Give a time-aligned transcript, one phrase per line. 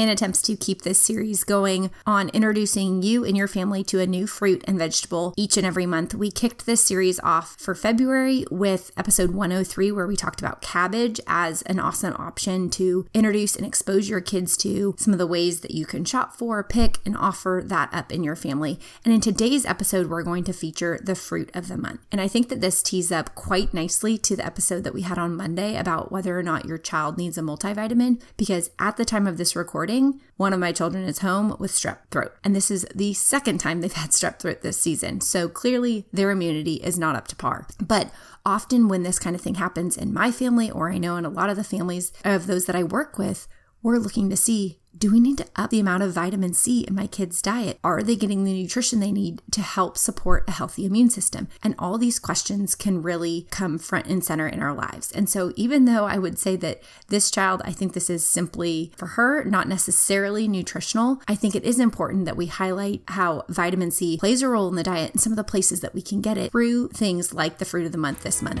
[0.00, 4.06] in attempts to keep this series going on introducing you and your family to a
[4.06, 6.14] new fruit and vegetable each and every month.
[6.14, 11.20] We kicked this series off for February with episode 103, where we talked about cabbage
[11.26, 15.60] as an awesome option to introduce and expose your kids to some of the ways
[15.60, 18.80] that you can shop for, pick, and offer that up in your family.
[19.04, 22.00] And in today's episode, we're going to feature the fruit of the month.
[22.10, 25.18] And I think that this tees up quite nicely to the episode that we had
[25.18, 29.26] on Monday about whether or not your child needs a multivitamin, because at the time
[29.26, 29.89] of this recording,
[30.36, 32.32] one of my children is home with strep throat.
[32.42, 35.20] And this is the second time they've had strep throat this season.
[35.20, 37.66] So clearly their immunity is not up to par.
[37.80, 38.10] But
[38.44, 41.30] often when this kind of thing happens in my family, or I know in a
[41.30, 43.46] lot of the families of those that I work with,
[43.82, 46.94] we're looking to see do we need to up the amount of vitamin C in
[46.94, 47.78] my kids' diet?
[47.82, 51.48] Are they getting the nutrition they need to help support a healthy immune system?
[51.62, 55.10] And all these questions can really come front and center in our lives.
[55.12, 58.92] And so, even though I would say that this child, I think this is simply
[58.96, 63.90] for her, not necessarily nutritional, I think it is important that we highlight how vitamin
[63.90, 66.20] C plays a role in the diet and some of the places that we can
[66.20, 68.60] get it through things like the fruit of the month this month.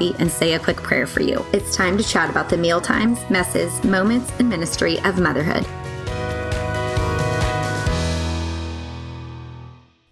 [0.00, 1.44] coffee and say a quick prayer for you.
[1.52, 5.66] It's time to chat about the meal times, messes, moments, and ministry of motherhood.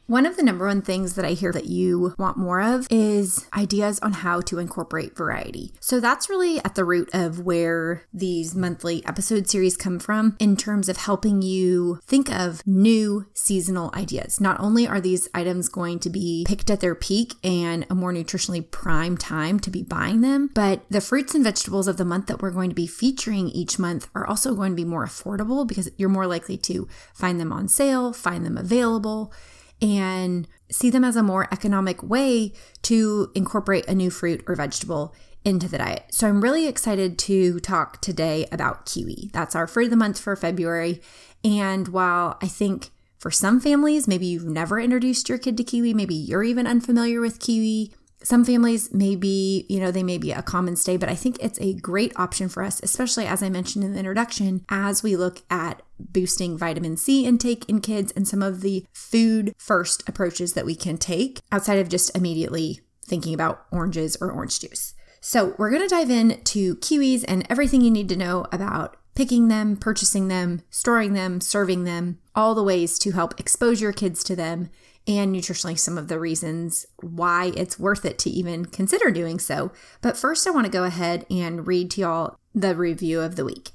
[0.09, 3.47] One of the number one things that I hear that you want more of is
[3.55, 5.75] ideas on how to incorporate variety.
[5.81, 10.56] So that's really at the root of where these monthly episode series come from in
[10.56, 14.41] terms of helping you think of new seasonal ideas.
[14.41, 18.15] Not only are these items going to be picked at their peak and a more
[18.15, 22.28] nutritionally prime time to be buying them, but the fruits and vegetables of the month
[22.28, 25.69] that we're going to be featuring each month are also going to be more affordable
[25.69, 29.34] because you're more likely to find them on sale, find them available
[29.81, 32.53] and see them as a more economic way
[32.83, 36.05] to incorporate a new fruit or vegetable into the diet.
[36.11, 39.31] So I'm really excited to talk today about kiwi.
[39.33, 41.00] That's our fruit of the month for February.
[41.44, 45.95] And while I think for some families, maybe you've never introduced your kid to kiwi,
[45.95, 47.93] maybe you're even unfamiliar with kiwi.
[48.23, 51.37] Some families may be, you know, they may be a common stay, but I think
[51.41, 55.17] it's a great option for us, especially as I mentioned in the introduction, as we
[55.17, 60.55] look at boosting vitamin C intake in kids and some of the food first approaches
[60.55, 64.95] that we can take outside of just immediately thinking about oranges or orange juice.
[65.21, 69.49] So, we're going to dive into kiwis and everything you need to know about picking
[69.49, 74.23] them, purchasing them, storing them, serving them, all the ways to help expose your kids
[74.23, 74.71] to them
[75.09, 79.73] and nutritionally some of the reasons why it's worth it to even consider doing so.
[80.03, 83.45] But first, I want to go ahead and read to y'all the review of the
[83.45, 83.71] week.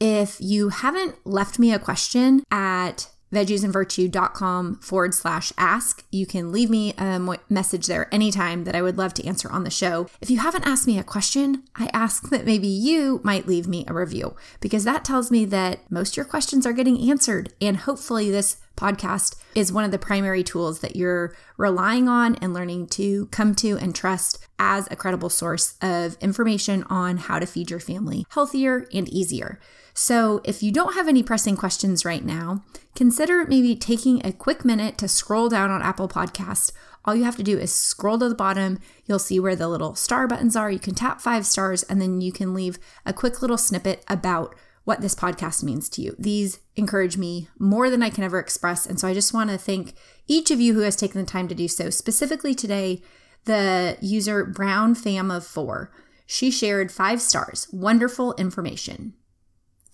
[0.00, 6.04] If you haven't left me a question at veggiesandvirtue.com forward slash ask.
[6.10, 9.64] You can leave me a message there anytime that I would love to answer on
[9.64, 10.08] the show.
[10.20, 13.84] If you haven't asked me a question, I ask that maybe you might leave me
[13.86, 17.52] a review because that tells me that most of your questions are getting answered.
[17.60, 22.54] And hopefully, this podcast is one of the primary tools that you're relying on and
[22.54, 27.46] learning to come to and trust as a credible source of information on how to
[27.46, 29.60] feed your family healthier and easier.
[29.94, 34.64] So, if you don't have any pressing questions right now, consider maybe taking a quick
[34.64, 36.70] minute to scroll down on Apple Podcast.
[37.04, 38.78] All you have to do is scroll to the bottom.
[39.06, 40.70] You'll see where the little star buttons are.
[40.70, 44.54] You can tap five stars and then you can leave a quick little snippet about
[44.88, 46.16] what this podcast means to you.
[46.18, 48.86] These encourage me more than I can ever express.
[48.86, 49.92] And so I just want to thank
[50.26, 51.90] each of you who has taken the time to do so.
[51.90, 53.02] Specifically today,
[53.44, 55.92] the user Brown Fam of Four.
[56.24, 57.68] She shared five stars.
[57.70, 59.12] Wonderful information.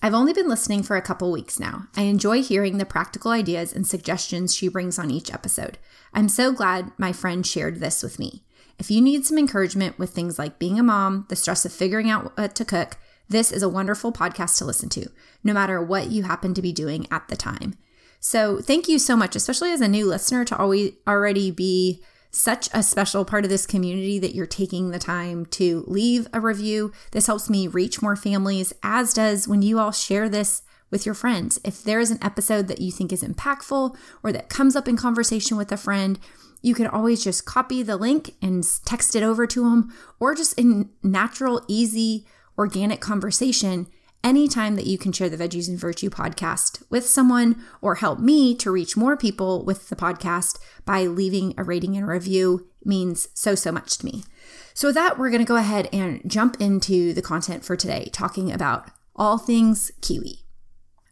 [0.00, 1.88] I've only been listening for a couple weeks now.
[1.96, 5.76] I enjoy hearing the practical ideas and suggestions she brings on each episode.
[6.12, 8.44] I'm so glad my friend shared this with me.
[8.78, 12.10] If you need some encouragement with things like being a mom, the stress of figuring
[12.10, 12.96] out what to cook,
[13.28, 15.08] this is a wonderful podcast to listen to,
[15.42, 17.76] no matter what you happen to be doing at the time.
[18.20, 22.68] So, thank you so much, especially as a new listener, to always already be such
[22.72, 26.90] a special part of this community that you're taking the time to leave a review.
[27.12, 31.14] This helps me reach more families, as does when you all share this with your
[31.14, 31.60] friends.
[31.64, 34.96] If there is an episode that you think is impactful or that comes up in
[34.96, 36.18] conversation with a friend,
[36.62, 40.58] you can always just copy the link and text it over to them, or just
[40.58, 42.26] in natural, easy
[42.58, 43.86] organic conversation
[44.24, 48.54] anytime that you can share the Veggies and Virtue podcast with someone or help me
[48.56, 53.54] to reach more people with the podcast by leaving a rating and review means so,
[53.54, 54.24] so much to me.
[54.72, 58.08] So, with that, we're going to go ahead and jump into the content for today,
[58.12, 60.40] talking about all things kiwi.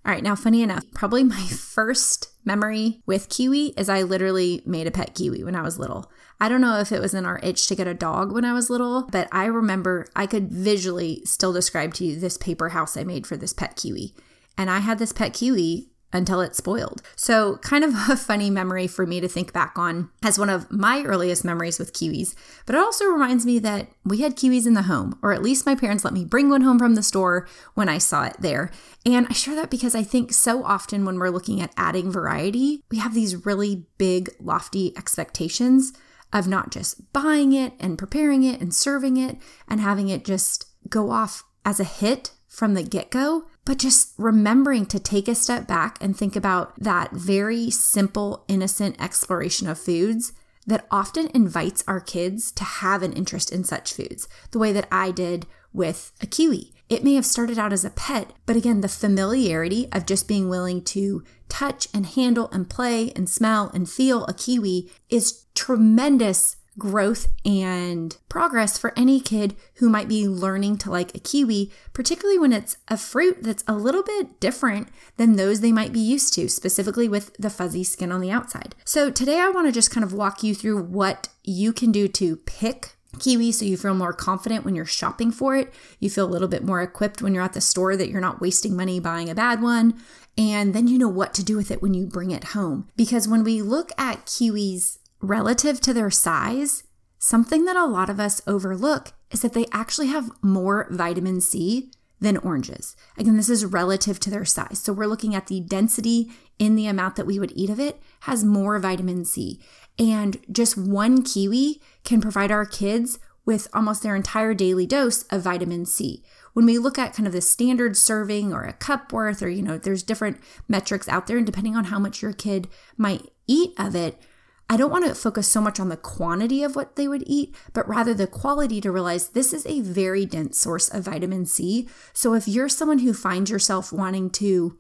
[0.05, 4.87] All right, now, funny enough, probably my first memory with kiwi is I literally made
[4.87, 6.11] a pet kiwi when I was little.
[6.43, 8.53] I don't know if it was in our itch to get a dog when I
[8.53, 12.97] was little, but I remember I could visually still describe to you this paper house
[12.97, 14.13] I made for this pet kiwi.
[14.59, 17.01] And I had this pet kiwi until it spoiled.
[17.15, 20.69] So, kind of a funny memory for me to think back on as one of
[20.69, 22.35] my earliest memories with kiwis.
[22.67, 25.65] But it also reminds me that we had kiwis in the home, or at least
[25.65, 28.73] my parents let me bring one home from the store when I saw it there.
[29.07, 32.83] And I share that because I think so often when we're looking at adding variety,
[32.91, 35.93] we have these really big, lofty expectations
[36.33, 39.37] of not just buying it and preparing it and serving it
[39.69, 44.13] and having it just go off as a hit from the get go but just
[44.19, 49.79] remembering to take a step back and think about that very simple, innocent exploration of
[49.79, 50.33] foods
[50.67, 54.89] that often invites our kids to have an interest in such foods, the way that
[54.91, 56.73] I did with a kiwi.
[56.89, 60.49] It may have started out as a pet, but again, the familiarity of just being
[60.49, 66.57] willing to touch and handle and play and smell and feel a kiwi is tremendous
[66.79, 72.39] growth and progress for any kid who might be learning to like a kiwi, particularly
[72.39, 74.89] when it's a fruit that's a little bit different
[75.19, 78.75] than those they might be used to, specifically with the fuzzy skin on the outside.
[78.87, 82.09] So, today I want to just kind of walk you through what you can do
[82.09, 85.73] to pick kiwi so you feel more confident when you're shopping for it.
[86.01, 88.41] You feel a little bit more equipped when you're at the store that you're not
[88.41, 90.01] wasting money buying a bad one.
[90.37, 92.89] And then you know what to do with it when you bring it home.
[92.97, 96.85] Because when we look at kiwis relative to their size,
[97.19, 101.91] something that a lot of us overlook is that they actually have more vitamin C
[102.21, 102.97] than oranges.
[103.19, 104.79] Again, this is relative to their size.
[104.79, 108.01] So we're looking at the density in the amount that we would eat of it
[108.21, 109.61] has more vitamin C.
[109.99, 115.43] And just one kiwi can provide our kids with almost their entire daily dose of
[115.43, 116.23] vitamin C.
[116.53, 119.63] When we look at kind of the standard serving or a cup worth, or, you
[119.63, 120.39] know, there's different
[120.69, 124.21] metrics out there, and depending on how much your kid might eat of it,
[124.69, 127.55] I don't want to focus so much on the quantity of what they would eat,
[127.73, 131.89] but rather the quality to realize this is a very dense source of vitamin C.
[132.13, 134.79] So if you're someone who finds yourself wanting to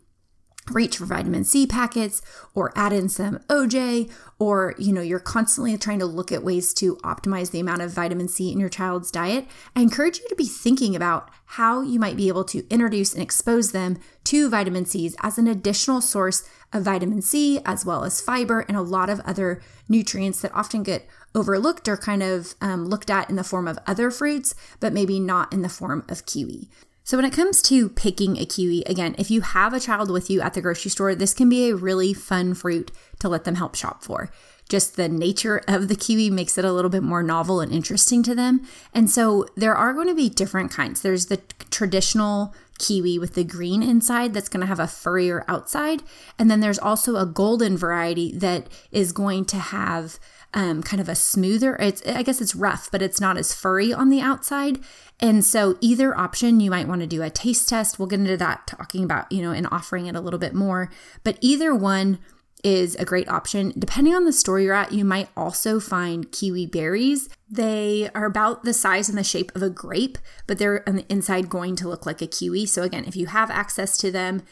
[0.70, 2.22] reach for vitamin C packets
[2.54, 6.72] or add in some OJ or you know you're constantly trying to look at ways
[6.74, 10.36] to optimize the amount of vitamin C in your child's diet, I encourage you to
[10.36, 14.86] be thinking about how you might be able to introduce and expose them to vitamin
[14.86, 19.10] C's as an additional source of vitamin C as well as fiber and a lot
[19.10, 23.44] of other nutrients that often get overlooked or kind of um, looked at in the
[23.44, 26.68] form of other fruits, but maybe not in the form of kiwi.
[27.04, 30.31] So, when it comes to picking a kiwi, again, if you have a child with
[30.31, 33.56] you at the grocery store, this can be a really fun fruit to let them
[33.56, 34.31] help shop for.
[34.69, 38.22] Just the nature of the kiwi makes it a little bit more novel and interesting
[38.22, 38.64] to them.
[38.94, 41.02] And so, there are going to be different kinds.
[41.02, 41.40] There's the
[41.70, 46.02] traditional kiwi with the green inside that's going to have a furrier outside.
[46.38, 50.19] And then there's also a golden variety that is going to have
[50.54, 51.76] um, kind of a smoother.
[51.76, 54.81] It's I guess it's rough, but it's not as furry on the outside.
[55.20, 57.99] And so either option, you might want to do a taste test.
[57.99, 60.91] We'll get into that talking about you know and offering it a little bit more.
[61.24, 62.19] But either one
[62.62, 63.72] is a great option.
[63.76, 67.29] Depending on the store you're at, you might also find kiwi berries.
[67.50, 71.06] They are about the size and the shape of a grape, but they're on the
[71.08, 72.67] inside going to look like a kiwi.
[72.67, 74.43] So, again, if you have access to them,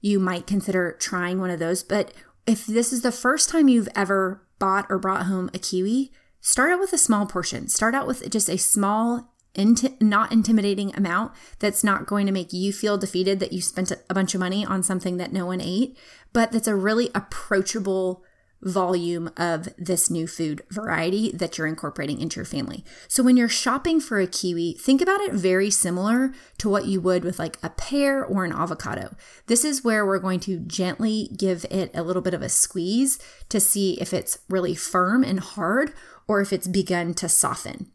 [0.00, 1.82] you might consider trying one of those.
[1.82, 2.12] But
[2.46, 6.72] if this is the first time you've ever bought or brought home a kiwi, start
[6.72, 7.68] out with a small portion.
[7.68, 12.52] Start out with just a small, inti- not intimidating amount that's not going to make
[12.52, 15.60] you feel defeated that you spent a bunch of money on something that no one
[15.60, 15.96] ate,
[16.32, 18.22] but that's a really approachable
[18.66, 22.84] volume of this new food variety that you're incorporating into your family.
[23.08, 27.00] So when you're shopping for a kiwi, think about it very similar to what you
[27.00, 29.14] would with like a pear or an avocado.
[29.46, 33.18] This is where we're going to gently give it a little bit of a squeeze
[33.48, 35.92] to see if it's really firm and hard
[36.28, 37.90] or if it's begun to soften.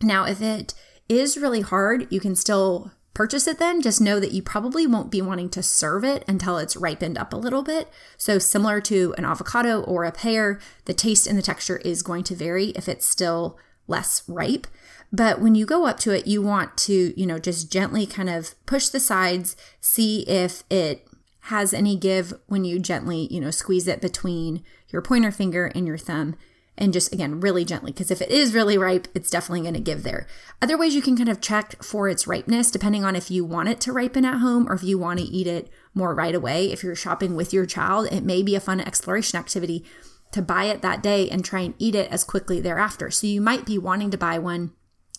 [0.00, 0.74] Now, if it
[1.08, 5.10] is really hard, you can still purchase it then, just know that you probably won't
[5.10, 7.88] be wanting to serve it until it's ripened up a little bit.
[8.16, 12.24] So, similar to an avocado or a pear, the taste and the texture is going
[12.24, 14.66] to vary if it's still less ripe.
[15.12, 18.30] But when you go up to it, you want to, you know, just gently kind
[18.30, 21.06] of push the sides, see if it
[21.46, 25.86] has any give when you gently, you know, squeeze it between your pointer finger and
[25.86, 26.36] your thumb
[26.82, 27.92] and just again, really gently.
[27.92, 30.26] Because if it is really ripe, it's definitely going to give there.
[30.60, 33.68] Other ways you can kind of check for its ripeness, depending on if you want
[33.68, 36.72] it to ripen at home or if you want to eat it more right away.
[36.72, 39.84] If you're shopping with your child, it may be a fun exploration activity
[40.32, 43.12] to buy it that day and try and eat it as quickly thereafter.
[43.12, 44.72] So you might be wanting to buy one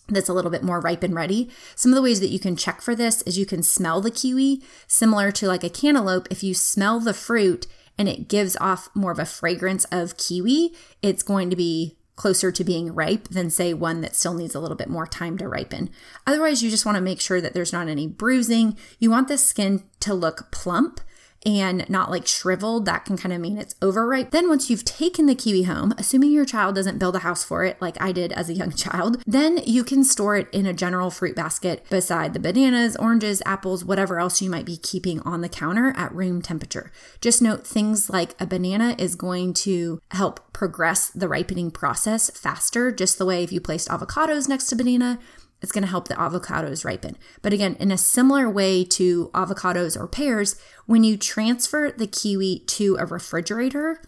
[0.08, 1.50] that's a little bit more ripe and ready.
[1.74, 4.10] Some of the ways that you can check for this is you can smell the
[4.10, 6.28] kiwi, similar to like a cantaloupe.
[6.30, 7.66] If you smell the fruit
[7.98, 12.52] and it gives off more of a fragrance of kiwi, it's going to be closer
[12.52, 15.48] to being ripe than, say, one that still needs a little bit more time to
[15.48, 15.90] ripen.
[16.26, 18.76] Otherwise, you just want to make sure that there's not any bruising.
[18.98, 21.00] You want the skin to look plump
[21.46, 24.30] and not like shriveled, that can kind of mean it's overripe.
[24.30, 27.64] Then, once you've taken the kiwi home, assuming your child doesn't build a house for
[27.64, 30.72] it like I did as a young child, then you can store it in a
[30.72, 35.40] general fruit basket beside the bananas, oranges, apples, whatever else you might be keeping on
[35.40, 36.90] the counter at room temperature.
[37.20, 42.90] Just note things like a banana is going to help progress the ripening process faster,
[42.90, 45.18] just the way if you placed avocados next to banana,
[45.64, 47.16] it's going to help the avocados ripen.
[47.40, 52.58] But again, in a similar way to avocados or pears, when you transfer the kiwi
[52.66, 54.02] to a refrigerator,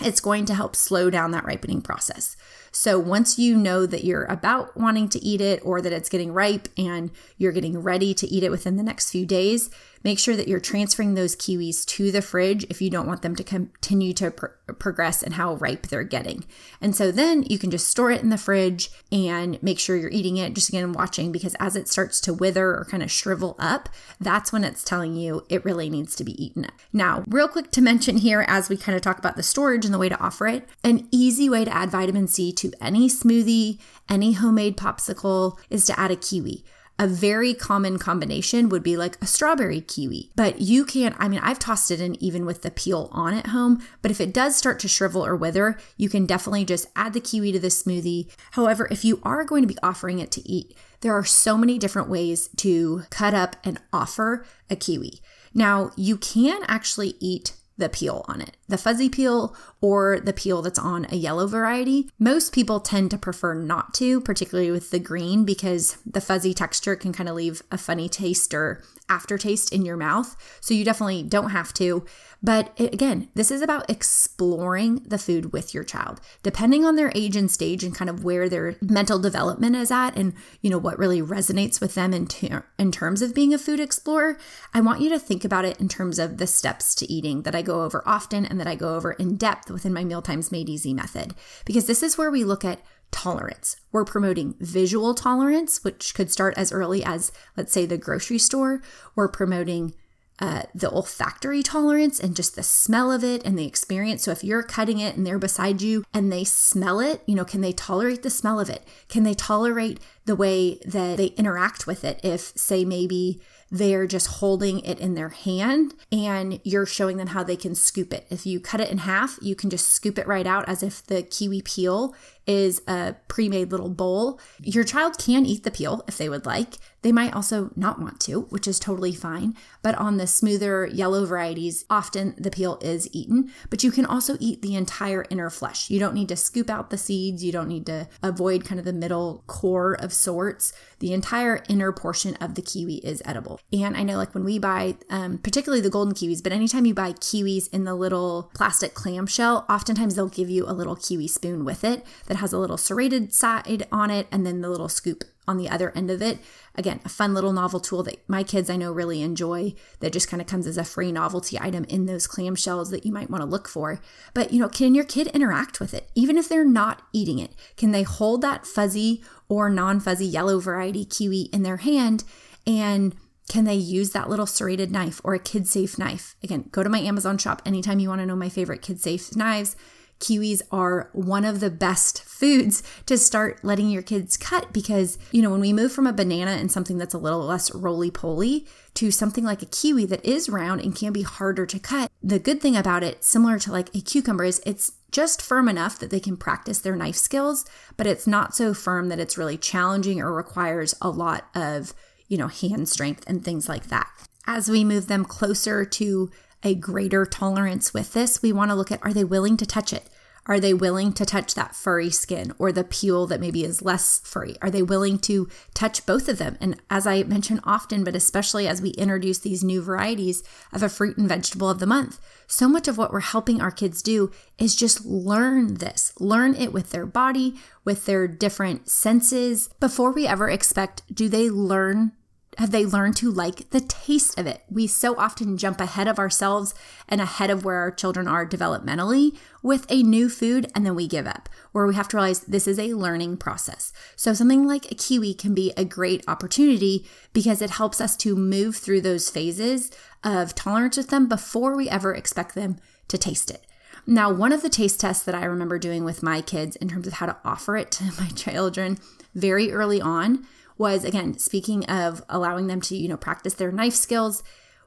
[0.00, 2.36] it's going to help slow down that ripening process.
[2.72, 6.32] So once you know that you're about wanting to eat it or that it's getting
[6.32, 9.70] ripe and you're getting ready to eat it within the next few days,
[10.02, 13.36] make sure that you're transferring those kiwis to the fridge if you don't want them
[13.36, 16.44] to continue to progress and how ripe they're getting.
[16.80, 20.10] And so then you can just store it in the fridge and make sure you're
[20.10, 20.54] eating it.
[20.54, 23.88] Just again, watching because as it starts to wither or kind of shrivel up,
[24.20, 26.66] that's when it's telling you it really needs to be eaten.
[26.92, 29.92] Now, real quick to mention here as we kind of talk about the storage and
[29.92, 33.78] the way to offer it, an easy way to add vitamin C to any smoothie,
[34.08, 36.64] any homemade popsicle is to add a kiwi.
[37.00, 40.30] A very common combination would be like a strawberry kiwi.
[40.36, 41.16] But you can't.
[41.18, 43.82] I mean, I've tossed it in even with the peel on at home.
[44.02, 47.20] But if it does start to shrivel or wither, you can definitely just add the
[47.20, 48.28] kiwi to the smoothie.
[48.50, 51.78] However, if you are going to be offering it to eat, there are so many
[51.78, 55.22] different ways to cut up and offer a kiwi.
[55.54, 60.62] Now, you can actually eat the peel on it, the fuzzy peel or the peel
[60.62, 62.08] that's on a yellow variety.
[62.18, 66.94] Most people tend to prefer not to, particularly with the green, because the fuzzy texture
[66.94, 70.36] can kind of leave a funny taste or aftertaste in your mouth.
[70.60, 72.06] So you definitely don't have to.
[72.42, 76.20] But again, this is about exploring the food with your child.
[76.42, 80.16] Depending on their age and stage and kind of where their mental development is at
[80.16, 83.58] and, you know, what really resonates with them in, ter- in terms of being a
[83.58, 84.38] food explorer,
[84.72, 87.54] I want you to think about it in terms of the steps to eating that
[87.54, 90.70] I go over often and that I go over in depth within my Mealtimes Made
[90.70, 91.34] Easy method.
[91.66, 93.76] Because this is where we look at tolerance.
[93.92, 98.82] We're promoting visual tolerance, which could start as early as, let's say, the grocery store.
[99.14, 99.94] We're promoting
[100.40, 104.24] uh, the olfactory tolerance and just the smell of it and the experience.
[104.24, 107.44] So if you're cutting it and they're beside you and they smell it, you know,
[107.44, 108.82] can they tolerate the smell of it?
[109.08, 112.20] Can they tolerate the way that they interact with it?
[112.22, 117.44] If, say, maybe they're just holding it in their hand and you're showing them how
[117.44, 118.26] they can scoop it.
[118.30, 121.04] If you cut it in half, you can just scoop it right out as if
[121.04, 122.14] the kiwi peel
[122.50, 124.40] is a pre made little bowl.
[124.60, 126.78] Your child can eat the peel if they would like.
[127.02, 129.56] They might also not want to, which is totally fine.
[129.82, 134.36] But on the smoother yellow varieties, often the peel is eaten, but you can also
[134.38, 135.88] eat the entire inner flesh.
[135.88, 138.84] You don't need to scoop out the seeds, you don't need to avoid kind of
[138.84, 140.72] the middle core of sorts.
[140.98, 143.60] The entire inner portion of the kiwi is edible.
[143.72, 146.92] And I know, like when we buy, um, particularly the golden kiwis, but anytime you
[146.92, 151.64] buy kiwis in the little plastic clamshell, oftentimes they'll give you a little kiwi spoon
[151.64, 155.24] with it that has a little serrated side on it and then the little scoop
[155.50, 156.38] on the other end of it.
[156.76, 160.28] Again, a fun little novel tool that my kids I know really enjoy that just
[160.28, 163.42] kind of comes as a free novelty item in those clamshells that you might want
[163.42, 164.00] to look for.
[164.32, 166.08] But, you know, can your kid interact with it?
[166.14, 170.60] Even if they're not eating it, can they hold that fuzzy or non fuzzy yellow
[170.60, 172.24] variety kiwi in their hand
[172.66, 173.16] and
[173.48, 176.36] can they use that little serrated knife or a kid safe knife?
[176.40, 179.34] Again, go to my Amazon shop anytime you want to know my favorite kid safe
[179.34, 179.74] knives
[180.20, 185.42] kiwis are one of the best foods to start letting your kids cut because, you
[185.42, 188.66] know, when we move from a banana and something that's a little less roly poly
[188.94, 192.38] to something like a kiwi that is round and can be harder to cut, the
[192.38, 196.10] good thing about it, similar to like a cucumber, is it's just firm enough that
[196.10, 197.64] they can practice their knife skills,
[197.96, 201.94] but it's not so firm that it's really challenging or requires a lot of,
[202.28, 204.08] you know, hand strength and things like that.
[204.46, 206.30] As we move them closer to
[206.62, 209.92] a greater tolerance with this, we want to look at are they willing to touch
[209.92, 210.08] it?
[210.46, 214.20] Are they willing to touch that furry skin or the peel that maybe is less
[214.24, 214.56] furry?
[214.62, 216.56] Are they willing to touch both of them?
[216.60, 220.88] And as I mention often, but especially as we introduce these new varieties of a
[220.88, 224.30] fruit and vegetable of the month, so much of what we're helping our kids do
[224.58, 230.26] is just learn this, learn it with their body, with their different senses before we
[230.26, 232.12] ever expect, do they learn
[232.58, 234.62] have they learned to like the taste of it?
[234.68, 236.74] We so often jump ahead of ourselves
[237.08, 241.06] and ahead of where our children are developmentally with a new food and then we
[241.06, 243.92] give up, or we have to realize this is a learning process.
[244.16, 248.34] So, something like a kiwi can be a great opportunity because it helps us to
[248.34, 249.90] move through those phases
[250.24, 252.78] of tolerance with them before we ever expect them
[253.08, 253.64] to taste it.
[254.06, 257.06] Now, one of the taste tests that I remember doing with my kids in terms
[257.06, 258.98] of how to offer it to my children
[259.34, 260.46] very early on
[260.80, 264.42] was again speaking of allowing them to you know practice their knife skills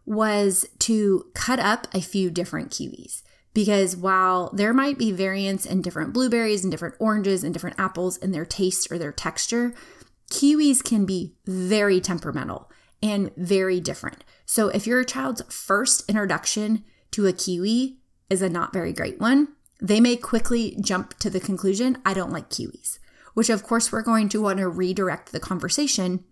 [0.05, 3.21] was to cut up a few different kiwis.
[3.53, 8.17] Because while there might be variance in different blueberries and different oranges and different apples
[8.17, 9.73] in their taste or their texture
[10.31, 12.69] kiwis can be very temperamental
[13.03, 14.23] and very different.
[14.45, 17.99] So if your child's first introduction to a kiwi
[18.31, 19.49] is a not very great one
[19.83, 22.99] they may quickly jump to the conclusion i don't like kiwis
[23.33, 26.23] which of course we're going to want to redirect the conversation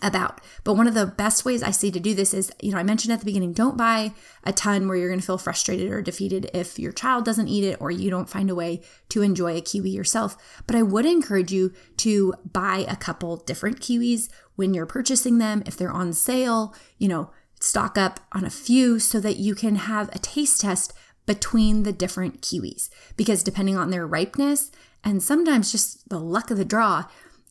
[0.00, 0.40] about.
[0.64, 2.82] But one of the best ways I see to do this is, you know, I
[2.82, 4.12] mentioned at the beginning, don't buy
[4.44, 7.64] a ton where you're going to feel frustrated or defeated if your child doesn't eat
[7.64, 8.80] it or you don't find a way
[9.10, 10.62] to enjoy a kiwi yourself.
[10.66, 15.62] But I would encourage you to buy a couple different kiwis when you're purchasing them.
[15.66, 17.30] If they're on sale, you know,
[17.60, 20.92] stock up on a few so that you can have a taste test
[21.26, 24.70] between the different kiwis because depending on their ripeness
[25.04, 27.04] and sometimes just the luck of the draw,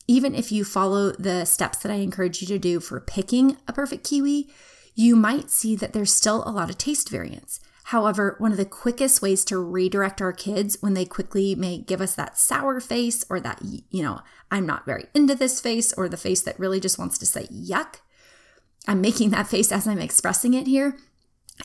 [0.06, 3.72] even if you follow the steps that I encourage you to do for picking a
[3.72, 4.50] perfect kiwi,
[4.94, 7.60] you might see that there's still a lot of taste variance.
[7.84, 12.00] However, one of the quickest ways to redirect our kids when they quickly may give
[12.00, 16.08] us that sour face or that, you know, I'm not very into this face or
[16.08, 17.96] the face that really just wants to say yuck,
[18.86, 20.96] I'm making that face as I'm expressing it here,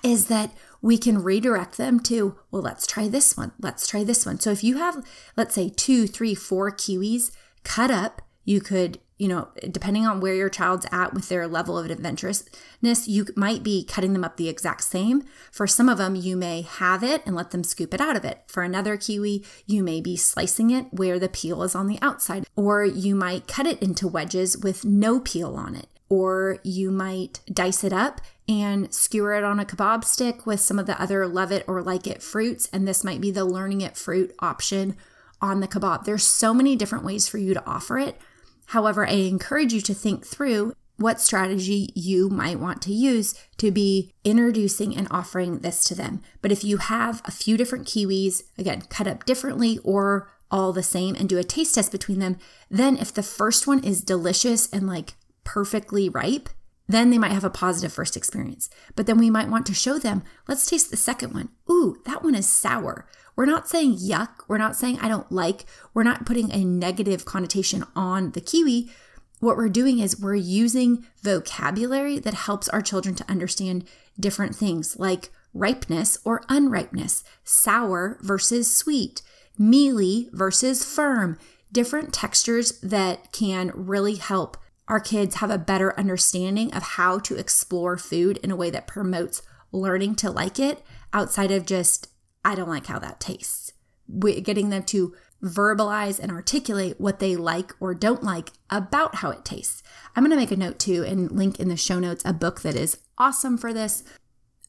[0.03, 0.51] is that
[0.81, 3.51] we can redirect them to, well, let's try this one.
[3.59, 4.39] Let's try this one.
[4.39, 7.31] So if you have, let's say, two, three, four kiwis
[7.63, 11.77] cut up, you could, you know, depending on where your child's at with their level
[11.77, 15.23] of adventurousness, you might be cutting them up the exact same.
[15.51, 18.23] For some of them, you may have it and let them scoop it out of
[18.23, 18.43] it.
[18.47, 22.45] For another kiwi, you may be slicing it where the peel is on the outside,
[22.55, 27.41] or you might cut it into wedges with no peel on it or you might
[27.51, 31.27] dice it up and skewer it on a kebab stick with some of the other
[31.27, 32.69] love it or like it fruits.
[32.71, 34.95] And this might be the learning it fruit option
[35.41, 36.05] on the kebab.
[36.05, 38.19] There's so many different ways for you to offer it.
[38.67, 43.71] However, I encourage you to think through what strategy you might want to use to
[43.71, 46.21] be introducing and offering this to them.
[46.41, 50.83] But if you have a few different kiwis, again, cut up differently or all the
[50.83, 52.37] same and do a taste test between them,
[52.69, 55.13] then if the first one is delicious and like
[55.47, 56.49] perfectly ripe,
[56.89, 58.69] then they might have a positive first experience.
[58.97, 61.49] But then we might want to show them, let's taste the second one.
[61.71, 63.07] Ooh, that one is sour.
[63.37, 64.29] We're not saying yuck.
[64.49, 65.65] We're not saying I don't like.
[65.93, 68.91] We're not putting a negative connotation on the kiwi.
[69.39, 73.87] What we're doing is we're using vocabulary that helps our children to understand
[74.19, 79.21] different things like ripeness or unripeness, sour versus sweet,
[79.57, 81.37] mealy versus firm,
[81.71, 84.57] different textures that can really help
[84.87, 88.87] our kids have a better understanding of how to explore food in a way that
[88.87, 90.81] promotes learning to like it
[91.13, 92.09] outside of just,
[92.45, 93.73] I don't like how that tastes.
[94.07, 99.29] We're getting them to verbalize and articulate what they like or don't like about how
[99.29, 99.83] it tastes.
[100.15, 102.61] I'm going to make a note too and link in the show notes a book
[102.61, 104.03] that is awesome for this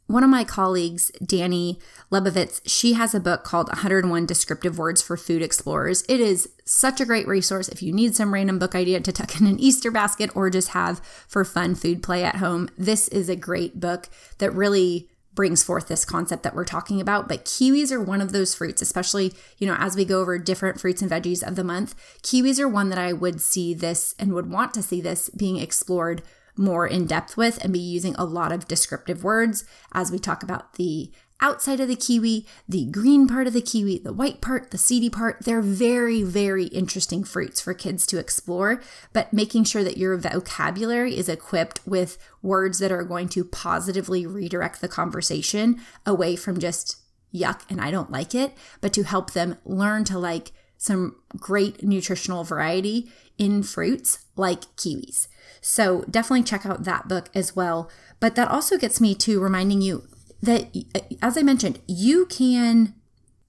[0.08, 1.78] one of my colleagues, Dani
[2.10, 6.02] Lebovitz, she has a book called 101 Descriptive Words for Food Explorers.
[6.08, 9.38] It is such a great resource if you need some random book idea to tuck
[9.38, 12.70] in an Easter basket or just have for fun food play at home.
[12.78, 17.28] This is a great book that really brings forth this concept that we're talking about.
[17.28, 20.80] But kiwis are one of those fruits, especially, you know, as we go over different
[20.80, 21.94] fruits and veggies of the month.
[22.22, 25.58] Kiwis are one that I would see this and would want to see this being
[25.58, 26.22] explored
[26.58, 30.42] more in depth with and be using a lot of descriptive words as we talk
[30.42, 34.70] about the outside of the kiwi, the green part of the kiwi, the white part,
[34.70, 35.44] the seedy part.
[35.44, 41.16] They're very, very interesting fruits for kids to explore, but making sure that your vocabulary
[41.16, 46.96] is equipped with words that are going to positively redirect the conversation away from just
[47.32, 51.82] yuck and I don't like it, but to help them learn to like some great
[51.82, 55.28] nutritional variety in fruits like kiwis.
[55.60, 57.90] So definitely check out that book as well.
[58.20, 60.04] But that also gets me to reminding you
[60.42, 62.94] that, uh, as I mentioned, you can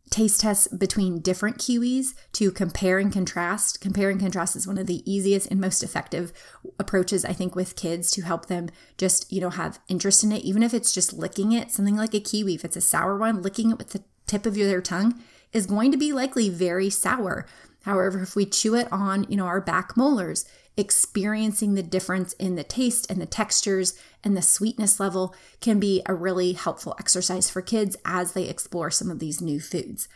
[0.09, 3.79] taste tests between different kiwis to compare and contrast.
[3.79, 6.33] Compare and contrast is one of the easiest and most effective
[6.79, 10.43] approaches, I think, with kids to help them just, you know, have interest in it,
[10.43, 11.71] even if it's just licking it.
[11.71, 14.55] Something like a kiwi, if it's a sour one, licking it with the tip of
[14.55, 17.45] your tongue is going to be likely very sour.
[17.83, 20.45] However, if we chew it on, you know, our back molars,
[20.77, 26.01] experiencing the difference in the taste and the textures and the sweetness level can be
[26.05, 30.07] a really helpful exercise for kids as they explore some of these new foods.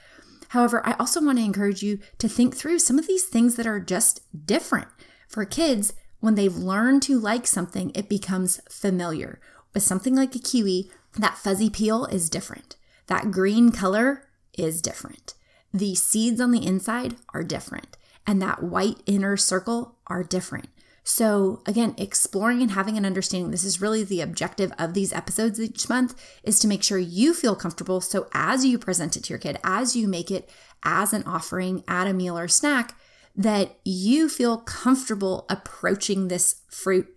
[0.49, 3.65] However, I also want to encourage you to think through some of these things that
[3.65, 4.88] are just different.
[5.28, 9.39] For kids, when they've learned to like something, it becomes familiar.
[9.73, 12.76] With something like a kiwi, that fuzzy peel is different.
[13.08, 15.34] That green color is different.
[15.74, 20.68] The seeds on the inside are different, and that white inner circle are different.
[21.04, 25.60] So, again, exploring and having an understanding this is really the objective of these episodes
[25.60, 28.00] each month is to make sure you feel comfortable.
[28.00, 30.50] So, as you present it to your kid, as you make it
[30.84, 32.96] as an offering at a meal or snack,
[33.36, 37.12] that you feel comfortable approaching this fruit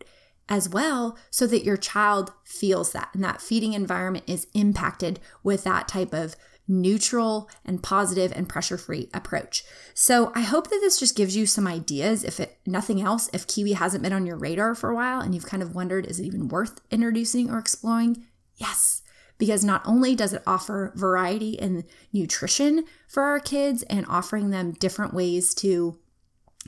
[0.48, 5.64] as well so that your child feels that and that feeding environment is impacted with
[5.64, 6.36] that type of
[6.68, 9.64] neutral and positive and pressure free approach.
[9.94, 12.24] So I hope that this just gives you some ideas.
[12.24, 15.34] If it nothing else, if kiwi hasn't been on your radar for a while and
[15.34, 18.26] you've kind of wondered, is it even worth introducing or exploring?
[18.56, 19.02] Yes.
[19.38, 24.72] Because not only does it offer variety in nutrition for our kids and offering them
[24.72, 25.98] different ways to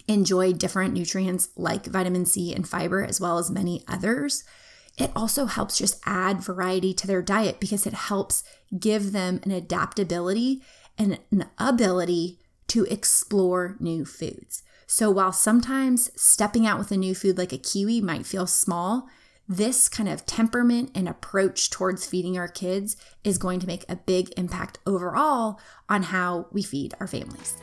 [0.06, 4.44] enjoy different nutrients like vitamin C and fiber, as well as many others,
[4.98, 8.42] it also helps just add variety to their diet because it helps
[8.78, 10.62] give them an adaptability
[10.98, 14.62] and an ability to explore new foods.
[14.86, 19.06] So while sometimes stepping out with a new food like a kiwi might feel small,
[19.48, 23.96] this kind of temperament and approach towards feeding our kids is going to make a
[23.96, 27.56] big impact overall on how we feed our families.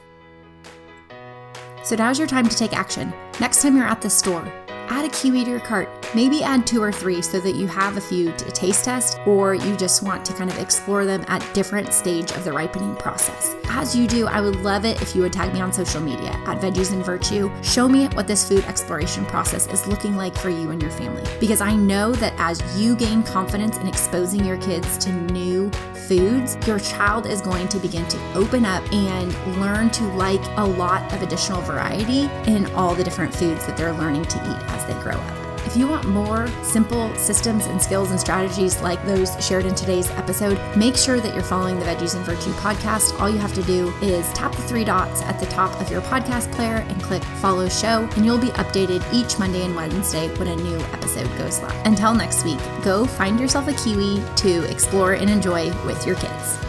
[1.86, 3.14] So now's your time to take action.
[3.40, 4.44] Next time you're at the store,
[4.90, 5.90] add a kiwi to your cart.
[6.14, 9.54] Maybe add two or three so that you have a few to taste test, or
[9.54, 13.56] you just want to kind of explore them at different stage of the ripening process.
[13.70, 16.30] As you do, I would love it if you would tag me on social media
[16.46, 17.52] at Veggies and Virtue.
[17.62, 21.24] Show me what this food exploration process is looking like for you and your family.
[21.40, 25.70] Because I know that as you gain confidence in exposing your kids to new
[26.08, 30.64] foods, your child is going to begin to open up and learn to like a
[30.66, 34.86] lot of additional variety in all the different foods that they're learning to eat as
[34.86, 35.46] they grow up.
[35.66, 40.10] If you want more simple systems and skills and strategies like those shared in today's
[40.12, 43.20] episode, make sure that you're following the Veggies and Virtue podcast.
[43.20, 46.02] All you have to do is tap the three dots at the top of your
[46.02, 50.50] podcast player and click follow show, and you'll be updated each Monday and Wednesday when
[50.50, 51.86] a new episode goes live.
[51.86, 56.60] Until next week, go find yourself a kiwi to explore and enjoy with your kids.